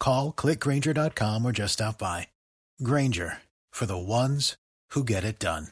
Call 0.00 0.32
clickgrainger.com 0.32 1.44
or 1.44 1.52
just 1.52 1.74
stop 1.74 1.98
by. 1.98 2.26
Grainger 2.82 3.38
for 3.70 3.86
the 3.86 3.98
ones 3.98 4.56
who 4.90 5.04
get 5.04 5.22
it 5.22 5.38
done. 5.38 5.68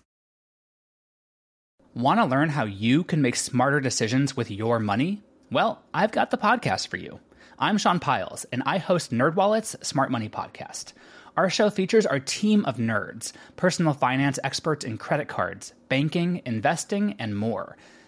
Want 1.95 2.21
to 2.21 2.27
learn 2.27 2.51
how 2.51 2.65
you 2.65 3.02
can 3.02 3.23
make 3.23 3.35
smarter 3.35 3.80
decisions 3.80 4.37
with 4.37 4.52
your 4.52 4.79
money? 4.79 5.23
Well, 5.51 5.83
I've 5.93 6.12
got 6.12 6.30
the 6.30 6.37
podcast 6.37 6.88
for 6.88 6.99
you. 6.99 7.19
I'm 7.59 7.79
Sean 7.79 7.99
Pyles, 7.99 8.45
and 8.52 8.62
I 8.66 8.79
host 8.79 9.11
NerdWallet's 9.11 9.85
Smart 9.85 10.12
Money 10.12 10.29
Podcast. 10.29 10.93
Our 11.37 11.51
show 11.51 11.71
features 11.71 12.07
our 12.07 12.21
team 12.21 12.65
of 12.66 12.77
nerds, 12.77 13.33
personal 13.57 13.95
finance 13.95 14.38
experts 14.45 14.85
in 14.85 14.99
credit 14.99 15.27
cards, 15.27 15.73
banking, 15.88 16.43
investing, 16.45 17.16
and 17.19 17.37
more. 17.37 17.77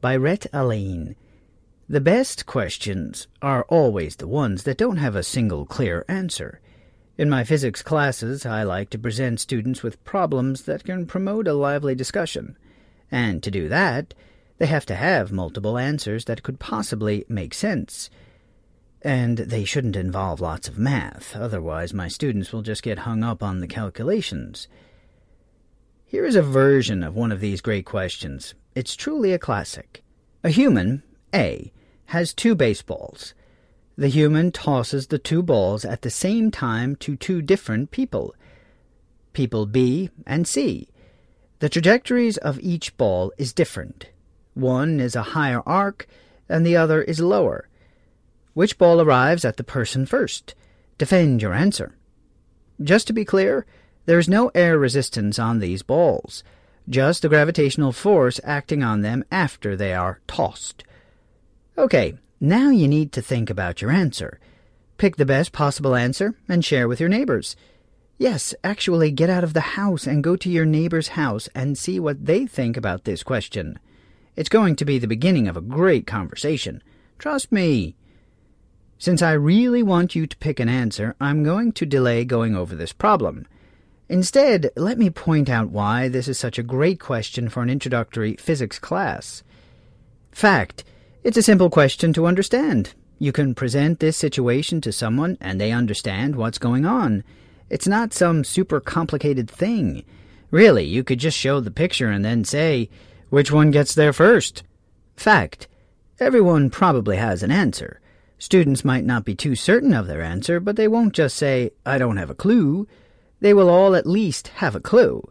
by 0.00 0.16
Rhett 0.16 0.46
Allain. 0.52 1.14
The 1.88 2.00
best 2.00 2.46
questions 2.46 3.26
are 3.42 3.64
always 3.64 4.16
the 4.16 4.28
ones 4.28 4.62
that 4.62 4.78
don't 4.78 4.96
have 4.96 5.16
a 5.16 5.22
single 5.22 5.66
clear 5.66 6.04
answer. 6.08 6.60
In 7.18 7.28
my 7.28 7.44
physics 7.44 7.82
classes, 7.82 8.46
I 8.46 8.62
like 8.62 8.88
to 8.90 8.98
present 8.98 9.40
students 9.40 9.82
with 9.82 10.02
problems 10.04 10.62
that 10.62 10.84
can 10.84 11.04
promote 11.04 11.46
a 11.46 11.52
lively 11.52 11.94
discussion. 11.94 12.56
And 13.10 13.42
to 13.42 13.50
do 13.50 13.68
that, 13.68 14.14
they 14.58 14.66
have 14.66 14.86
to 14.86 14.94
have 14.94 15.32
multiple 15.32 15.76
answers 15.76 16.24
that 16.26 16.42
could 16.42 16.58
possibly 16.58 17.26
make 17.28 17.52
sense. 17.52 18.08
And 19.02 19.38
they 19.38 19.64
shouldn't 19.64 19.96
involve 19.96 20.40
lots 20.40 20.68
of 20.68 20.78
math, 20.78 21.34
otherwise, 21.34 21.92
my 21.92 22.08
students 22.08 22.52
will 22.52 22.62
just 22.62 22.82
get 22.82 23.00
hung 23.00 23.22
up 23.22 23.42
on 23.42 23.60
the 23.60 23.66
calculations. 23.66 24.68
Here 26.06 26.24
is 26.24 26.36
a 26.36 26.42
version 26.42 27.02
of 27.02 27.14
one 27.14 27.32
of 27.32 27.40
these 27.40 27.60
great 27.60 27.84
questions. 27.84 28.54
It's 28.74 28.94
truly 28.94 29.32
a 29.32 29.38
classic. 29.38 30.02
A 30.44 30.50
human, 30.50 31.02
A, 31.34 31.72
has 32.06 32.32
two 32.32 32.54
baseballs. 32.54 33.34
The 33.96 34.08
human 34.08 34.52
tosses 34.52 35.08
the 35.08 35.18
two 35.18 35.42
balls 35.42 35.84
at 35.84 36.02
the 36.02 36.10
same 36.10 36.50
time 36.50 36.96
to 36.96 37.16
two 37.16 37.42
different 37.42 37.90
people, 37.90 38.34
people 39.32 39.66
B 39.66 40.10
and 40.26 40.46
C. 40.46 40.88
The 41.58 41.68
trajectories 41.68 42.36
of 42.38 42.60
each 42.60 42.96
ball 42.96 43.32
is 43.36 43.52
different. 43.52 44.06
One 44.54 45.00
is 45.00 45.14
a 45.14 45.34
higher 45.34 45.62
arc, 45.66 46.06
and 46.48 46.64
the 46.64 46.76
other 46.76 47.02
is 47.02 47.20
lower. 47.20 47.68
Which 48.54 48.78
ball 48.78 49.00
arrives 49.00 49.44
at 49.44 49.56
the 49.56 49.64
person 49.64 50.06
first? 50.06 50.54
Defend 50.96 51.42
your 51.42 51.52
answer. 51.52 51.96
Just 52.82 53.06
to 53.08 53.12
be 53.12 53.24
clear, 53.24 53.66
there 54.06 54.18
is 54.18 54.28
no 54.28 54.50
air 54.54 54.78
resistance 54.78 55.38
on 55.38 55.58
these 55.58 55.82
balls, 55.82 56.42
just 56.90 57.22
the 57.22 57.28
gravitational 57.28 57.92
force 57.92 58.40
acting 58.44 58.82
on 58.82 59.00
them 59.00 59.24
after 59.30 59.76
they 59.76 59.94
are 59.94 60.20
tossed. 60.26 60.84
Okay, 61.78 62.18
now 62.40 62.68
you 62.70 62.88
need 62.88 63.12
to 63.12 63.22
think 63.22 63.48
about 63.48 63.80
your 63.80 63.90
answer. 63.90 64.38
Pick 64.98 65.16
the 65.16 65.24
best 65.24 65.52
possible 65.52 65.94
answer 65.94 66.34
and 66.48 66.64
share 66.64 66.88
with 66.88 67.00
your 67.00 67.08
neighbors. 67.08 67.56
Yes, 68.18 68.54
actually 68.62 69.12
get 69.12 69.30
out 69.30 69.44
of 69.44 69.54
the 69.54 69.60
house 69.60 70.06
and 70.06 70.22
go 70.22 70.36
to 70.36 70.50
your 70.50 70.66
neighbor's 70.66 71.08
house 71.08 71.48
and 71.54 71.78
see 71.78 71.98
what 71.98 72.26
they 72.26 72.46
think 72.46 72.76
about 72.76 73.04
this 73.04 73.22
question. 73.22 73.78
It's 74.36 74.50
going 74.50 74.76
to 74.76 74.84
be 74.84 74.98
the 74.98 75.06
beginning 75.06 75.48
of 75.48 75.56
a 75.56 75.62
great 75.62 76.06
conversation. 76.06 76.82
Trust 77.18 77.50
me. 77.50 77.96
Since 78.98 79.22
I 79.22 79.32
really 79.32 79.82
want 79.82 80.14
you 80.14 80.26
to 80.26 80.36
pick 80.36 80.60
an 80.60 80.68
answer, 80.68 81.16
I'm 81.18 81.42
going 81.42 81.72
to 81.72 81.86
delay 81.86 82.26
going 82.26 82.54
over 82.54 82.74
this 82.74 82.92
problem. 82.92 83.46
Instead, 84.10 84.72
let 84.74 84.98
me 84.98 85.08
point 85.08 85.48
out 85.48 85.70
why 85.70 86.08
this 86.08 86.26
is 86.26 86.36
such 86.36 86.58
a 86.58 86.64
great 86.64 86.98
question 86.98 87.48
for 87.48 87.62
an 87.62 87.70
introductory 87.70 88.34
physics 88.34 88.76
class. 88.76 89.44
Fact, 90.32 90.82
it's 91.22 91.36
a 91.36 91.42
simple 91.44 91.70
question 91.70 92.12
to 92.12 92.26
understand. 92.26 92.92
You 93.20 93.30
can 93.30 93.54
present 93.54 94.00
this 94.00 94.16
situation 94.16 94.80
to 94.80 94.90
someone 94.90 95.38
and 95.40 95.60
they 95.60 95.70
understand 95.70 96.34
what's 96.34 96.58
going 96.58 96.84
on. 96.84 97.22
It's 97.68 97.86
not 97.86 98.12
some 98.12 98.42
super 98.42 98.80
complicated 98.80 99.48
thing. 99.48 100.04
Really, 100.50 100.86
you 100.86 101.04
could 101.04 101.20
just 101.20 101.38
show 101.38 101.60
the 101.60 101.70
picture 101.70 102.10
and 102.10 102.24
then 102.24 102.42
say, 102.42 102.90
which 103.28 103.52
one 103.52 103.70
gets 103.70 103.94
there 103.94 104.12
first? 104.12 104.64
Fact. 105.16 105.68
Everyone 106.18 106.68
probably 106.68 107.16
has 107.16 107.44
an 107.44 107.52
answer. 107.52 108.00
Students 108.38 108.84
might 108.84 109.04
not 109.04 109.24
be 109.24 109.36
too 109.36 109.54
certain 109.54 109.94
of 109.94 110.08
their 110.08 110.20
answer, 110.20 110.58
but 110.58 110.74
they 110.74 110.88
won't 110.88 111.14
just 111.14 111.36
say, 111.36 111.70
I 111.86 111.96
don't 111.96 112.16
have 112.16 112.30
a 112.30 112.34
clue. 112.34 112.88
They 113.40 113.54
will 113.54 113.68
all 113.68 113.94
at 113.94 114.06
least 114.06 114.48
have 114.48 114.76
a 114.76 114.80
clue. 114.80 115.30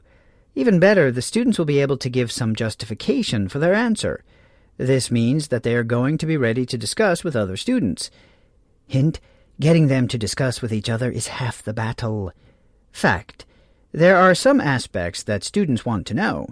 Even 0.55 0.79
better, 0.79 1.11
the 1.11 1.21
students 1.21 1.57
will 1.57 1.65
be 1.65 1.79
able 1.79 1.97
to 1.97 2.09
give 2.09 2.31
some 2.31 2.55
justification 2.55 3.47
for 3.47 3.59
their 3.59 3.73
answer. 3.73 4.23
This 4.77 5.11
means 5.11 5.49
that 5.49 5.63
they 5.63 5.75
are 5.75 5.83
going 5.83 6.17
to 6.17 6.25
be 6.25 6.37
ready 6.37 6.65
to 6.65 6.77
discuss 6.77 7.23
with 7.23 7.35
other 7.35 7.55
students. 7.55 8.09
Hint, 8.87 9.19
getting 9.59 9.87
them 9.87 10.07
to 10.07 10.17
discuss 10.17 10.61
with 10.61 10.73
each 10.73 10.89
other 10.89 11.11
is 11.11 11.27
half 11.27 11.61
the 11.61 11.73
battle. 11.73 12.31
Fact. 12.91 13.45
There 13.91 14.17
are 14.17 14.35
some 14.35 14.61
aspects 14.61 15.23
that 15.23 15.43
students 15.43 15.85
want 15.85 16.07
to 16.07 16.13
know. 16.13 16.47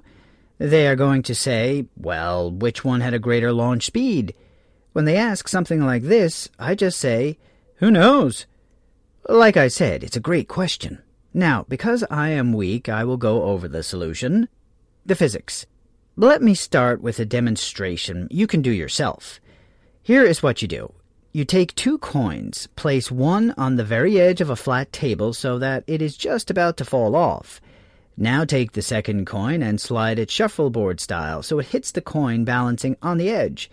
They 0.57 0.87
are 0.87 0.95
going 0.95 1.21
to 1.23 1.35
say, 1.35 1.85
well, 1.95 2.51
which 2.51 2.83
one 2.83 3.01
had 3.01 3.13
a 3.13 3.19
greater 3.19 3.53
launch 3.53 3.85
speed? 3.85 4.33
When 4.93 5.05
they 5.05 5.17
ask 5.17 5.47
something 5.47 5.85
like 5.85 6.03
this, 6.03 6.49
I 6.57 6.73
just 6.73 6.99
say, 6.99 7.37
who 7.75 7.91
knows? 7.91 8.45
Like 9.29 9.55
I 9.55 9.67
said, 9.67 10.03
it's 10.03 10.17
a 10.17 10.21
great 10.21 10.47
question. 10.47 11.01
Now, 11.37 11.67
because 11.69 12.03
I 12.09 12.29
am 12.29 12.51
weak, 12.51 12.89
I 12.89 13.03
will 13.03 13.15
go 13.15 13.43
over 13.43 13.67
the 13.67 13.83
solution. 13.83 14.49
The 15.05 15.13
physics. 15.13 15.67
Let 16.15 16.41
me 16.41 16.55
start 16.55 16.99
with 16.99 17.19
a 17.19 17.25
demonstration 17.25 18.27
you 18.31 18.47
can 18.47 18.63
do 18.63 18.71
yourself. 18.71 19.39
Here 20.01 20.23
is 20.23 20.41
what 20.41 20.63
you 20.63 20.67
do. 20.67 20.91
You 21.33 21.45
take 21.45 21.75
two 21.75 21.99
coins, 21.99 22.65
place 22.75 23.11
one 23.11 23.53
on 23.55 23.75
the 23.75 23.83
very 23.83 24.19
edge 24.19 24.41
of 24.41 24.49
a 24.49 24.55
flat 24.55 24.91
table 24.91 25.31
so 25.31 25.59
that 25.59 25.83
it 25.85 26.01
is 26.01 26.17
just 26.17 26.49
about 26.49 26.75
to 26.77 26.85
fall 26.85 27.15
off. 27.15 27.61
Now 28.17 28.43
take 28.43 28.71
the 28.71 28.81
second 28.81 29.27
coin 29.27 29.61
and 29.61 29.79
slide 29.79 30.17
it 30.17 30.31
shuffleboard 30.31 30.99
style 30.99 31.43
so 31.43 31.59
it 31.59 31.67
hits 31.67 31.91
the 31.91 32.01
coin 32.01 32.45
balancing 32.45 32.97
on 33.03 33.19
the 33.19 33.29
edge. 33.29 33.69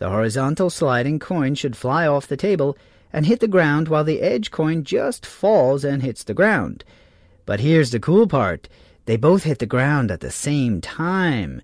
The 0.00 0.10
horizontal 0.10 0.68
sliding 0.68 1.18
coin 1.18 1.54
should 1.54 1.78
fly 1.78 2.06
off 2.06 2.26
the 2.26 2.36
table 2.36 2.76
and 3.10 3.24
hit 3.24 3.40
the 3.40 3.48
ground 3.48 3.88
while 3.88 4.04
the 4.04 4.20
edge 4.20 4.50
coin 4.50 4.84
just 4.84 5.24
falls 5.24 5.82
and 5.82 6.02
hits 6.02 6.22
the 6.22 6.34
ground. 6.34 6.84
But 7.46 7.60
here's 7.60 7.92
the 7.92 8.00
cool 8.00 8.26
part. 8.26 8.68
They 9.06 9.16
both 9.16 9.44
hit 9.44 9.60
the 9.60 9.66
ground 9.66 10.10
at 10.10 10.20
the 10.20 10.30
same 10.30 10.80
time. 10.80 11.62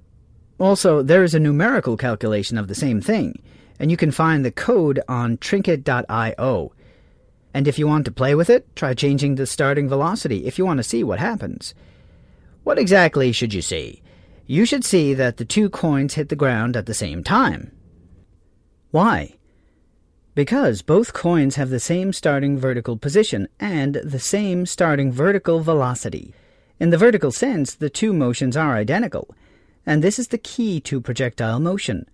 Also, 0.59 1.03
there 1.03 1.25
is 1.25 1.35
a 1.35 1.41
numerical 1.41 1.97
calculation 1.97 2.57
of 2.57 2.69
the 2.69 2.75
same 2.75 3.01
thing, 3.01 3.43
and 3.81 3.91
you 3.91 3.97
can 3.97 4.13
find 4.13 4.45
the 4.45 4.53
code 4.53 5.01
on 5.09 5.37
trinket.io. 5.39 6.73
And 7.53 7.69
if 7.69 7.79
you 7.79 7.87
want 7.87 8.05
to 8.05 8.13
play 8.13 8.35
with 8.35 8.49
it, 8.49 8.75
try 8.77 8.95
changing 8.95 9.35
the 9.35 9.47
starting 9.47 9.89
velocity 9.89 10.47
if 10.47 10.57
you 10.57 10.65
want 10.65 10.79
to 10.79 10.85
see 10.85 11.03
what 11.03 11.19
happens. 11.19 11.75
What 12.63 12.79
exactly 12.79 13.33
should 13.33 13.53
you 13.53 13.61
see? 13.61 14.03
You 14.47 14.65
should 14.65 14.85
see 14.85 15.15
that 15.15 15.37
the 15.37 15.45
two 15.45 15.69
coins 15.69 16.15
hit 16.15 16.29
the 16.29 16.37
ground 16.37 16.77
at 16.77 16.87
the 16.87 16.95
same 16.95 17.25
time. 17.25 17.73
Why? 18.93 19.35
Because 20.35 20.81
both 20.81 21.13
coins 21.13 21.57
have 21.57 21.69
the 21.69 21.81
same 21.81 22.13
starting 22.13 22.59
vertical 22.59 22.97
position 22.97 23.49
and 23.61 23.97
the 23.97 24.19
same 24.19 24.65
starting 24.65 25.13
vertical 25.13 25.61
velocity. 25.61 26.33
In 26.81 26.91
the 26.91 26.99
vertical 26.99 27.31
sense, 27.31 27.75
the 27.75 27.91
two 27.91 28.13
motions 28.13 28.57
are 28.57 28.75
identical, 28.75 29.35
and 29.85 30.03
this 30.03 30.19
is 30.19 30.29
the 30.29 30.39
key 30.39 30.81
to 30.81 31.01
projectile 31.01 31.61
motion. 31.61 32.09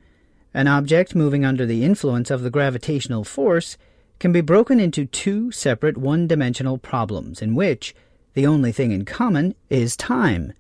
An 0.53 0.67
object 0.67 1.15
moving 1.15 1.45
under 1.45 1.65
the 1.65 1.85
influence 1.85 2.31
of 2.31 2.43
the 2.43 2.51
gravitational 2.51 3.23
force 3.23 3.77
can 4.19 4.33
be 4.33 4.41
broken 4.41 4.81
into 4.81 5.07
two 5.07 5.53
separate 5.53 5.97
one 5.97 6.27
dimensional 6.27 6.77
problems 6.77 7.41
in 7.41 7.55
which 7.55 7.95
The 8.39 8.47
only 8.47 8.71
thing 8.71 8.93
in 8.93 9.05
common 9.05 9.57
is 9.69 9.97
time. 9.97 10.53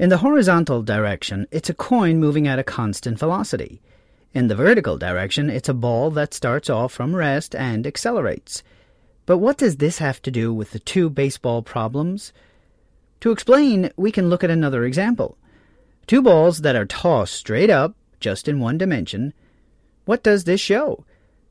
In 0.00 0.08
the 0.08 0.18
horizontal 0.18 0.82
direction, 0.82 1.46
it's 1.52 1.70
a 1.70 1.74
coin 1.74 2.18
moving 2.18 2.48
at 2.48 2.58
a 2.58 2.64
constant 2.64 3.20
velocity. 3.20 3.80
In 4.32 4.46
the 4.46 4.54
vertical 4.54 4.96
direction, 4.96 5.50
it's 5.50 5.68
a 5.68 5.74
ball 5.74 6.10
that 6.12 6.32
starts 6.32 6.70
off 6.70 6.92
from 6.92 7.16
rest 7.16 7.54
and 7.54 7.84
accelerates. 7.84 8.62
But 9.26 9.38
what 9.38 9.58
does 9.58 9.76
this 9.76 9.98
have 9.98 10.22
to 10.22 10.30
do 10.30 10.54
with 10.54 10.70
the 10.70 10.78
two 10.78 11.10
baseball 11.10 11.62
problems? 11.62 12.32
To 13.20 13.32
explain, 13.32 13.90
we 13.96 14.12
can 14.12 14.28
look 14.28 14.44
at 14.44 14.50
another 14.50 14.84
example. 14.84 15.36
Two 16.06 16.22
balls 16.22 16.60
that 16.60 16.76
are 16.76 16.86
tossed 16.86 17.34
straight 17.34 17.70
up, 17.70 17.94
just 18.20 18.46
in 18.46 18.60
one 18.60 18.78
dimension. 18.78 19.34
What 20.04 20.22
does 20.22 20.44
this 20.44 20.60
show? 20.60 21.04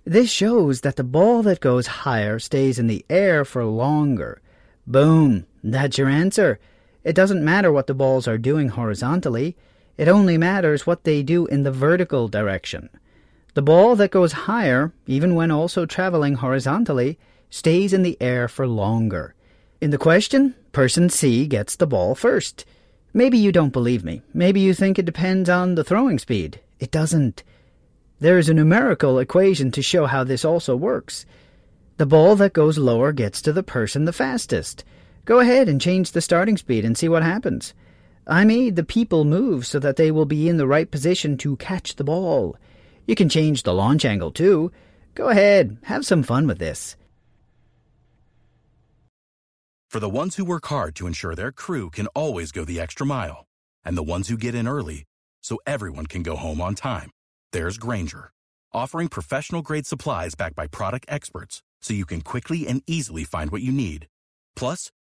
This 0.06 0.32
shows 0.32 0.82
that 0.82 0.96
the 0.96 1.04
ball 1.04 1.44
that 1.44 1.60
goes 1.60 1.88
higher 1.88 2.40
stays 2.40 2.80
in 2.80 2.88
the 2.88 3.06
air 3.10 3.44
for 3.44 3.66
longer. 3.66 4.42
Boom! 4.88 5.46
That's 5.64 5.98
your 5.98 6.08
answer. 6.08 6.60
It 7.04 7.14
doesn't 7.14 7.44
matter 7.44 7.72
what 7.72 7.88
the 7.88 7.94
balls 7.94 8.28
are 8.28 8.38
doing 8.38 8.70
horizontally, 8.70 9.56
it 10.00 10.08
only 10.08 10.38
matters 10.38 10.88
what 10.88 11.04
they 11.04 11.22
do 11.22 11.46
in 11.48 11.64
the 11.64 11.74
vertical 11.74 12.30
direction. 12.30 12.90
The 13.54 13.62
ball 13.62 13.98
that 13.98 14.12
goes 14.12 14.48
higher, 14.48 14.94
even 15.06 15.36
when 15.36 15.52
also 15.52 15.86
traveling 15.86 16.36
horizontally, 16.36 17.20
stays 17.50 17.92
in 17.92 18.02
the 18.02 18.16
air 18.22 18.48
for 18.48 18.66
longer. 18.66 19.36
In 19.82 19.90
the 19.90 19.98
question, 19.98 20.56
person 20.72 21.10
C 21.10 21.46
gets 21.48 21.76
the 21.76 21.86
ball 21.86 22.16
first. 22.16 22.64
Maybe 23.14 23.38
you 23.38 23.52
don't 23.52 23.74
believe 23.74 24.06
me. 24.06 24.22
Maybe 24.34 24.62
you 24.62 24.74
think 24.74 24.98
it 24.98 25.06
depends 25.06 25.50
on 25.50 25.76
the 25.76 25.84
throwing 25.84 26.18
speed. 26.18 26.62
It 26.80 26.92
doesn't. 26.92 27.44
There 28.22 28.38
is 28.38 28.48
a 28.48 28.54
numerical 28.54 29.20
equation 29.20 29.70
to 29.72 29.82
show 29.82 30.06
how 30.06 30.24
this 30.24 30.46
also 30.46 30.78
works. 30.78 31.26
The 31.98 32.06
ball 32.06 32.38
that 32.38 32.54
goes 32.54 32.78
lower 32.78 33.12
gets 33.12 33.42
to 33.42 33.52
the 33.52 33.64
person 33.64 34.06
the 34.06 34.14
fastest. 34.14 34.86
Go 35.26 35.40
ahead 35.40 35.68
and 35.68 35.82
change 35.82 36.14
the 36.14 36.22
starting 36.22 36.56
speed 36.56 36.86
and 36.86 36.98
see 36.98 37.10
what 37.10 37.24
happens. 37.24 37.74
I 38.30 38.46
made 38.46 38.76
the 38.76 38.84
people 38.84 39.26
move 39.26 39.66
so 39.66 39.80
that 39.80 39.96
they 39.96 40.12
will 40.12 40.26
be 40.28 40.48
in 40.48 40.58
the 40.58 40.68
right 40.68 40.90
position 40.90 41.36
to 41.38 41.58
catch 41.58 41.96
the 41.96 42.04
ball. 42.04 42.56
You 43.08 43.16
can 43.16 43.28
change 43.28 43.64
the 43.64 43.74
launch 43.74 44.06
angle 44.06 44.32
too. 44.32 44.72
Go 45.16 45.30
ahead, 45.30 45.80
have 45.86 46.06
some 46.06 46.22
fun 46.22 46.46
with 46.46 46.60
this. 46.60 46.96
For 49.90 50.00
the 50.00 50.08
ones 50.08 50.36
who 50.36 50.46
work 50.46 50.68
hard 50.68 50.96
to 50.98 51.08
ensure 51.08 51.34
their 51.34 51.52
crew 51.52 51.90
can 51.90 52.06
always 52.14 52.52
go 52.52 52.64
the 52.64 52.80
extra 52.80 53.08
mile, 53.08 53.48
and 53.84 53.98
the 53.98 54.04
ones 54.04 54.28
who 54.28 54.38
get 54.38 54.54
in 54.54 54.68
early 54.68 55.06
so 55.42 55.58
everyone 55.66 56.06
can 56.06 56.22
go 56.22 56.36
home 56.36 56.62
on 56.62 56.76
time, 56.76 57.10
there's 57.52 57.80
Grainger, 57.80 58.30
offering 58.72 59.08
professional 59.08 59.64
grade 59.64 59.88
supplies 59.88 60.36
backed 60.36 60.56
by 60.56 60.68
product 60.68 61.08
experts 61.10 61.64
so 61.82 61.96
you 61.96 62.06
can 62.06 62.22
quickly 62.22 62.68
and 62.68 62.84
easily 62.86 63.24
find 63.24 63.50
what 63.50 63.64
you 63.64 63.72
need. 63.72 64.06
Plus, 64.56 64.92